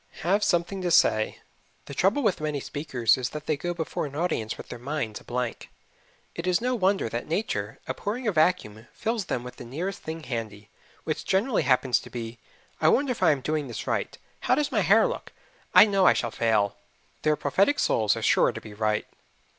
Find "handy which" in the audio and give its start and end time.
10.23-11.23